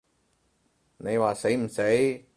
[0.97, 1.81] 你話死唔死？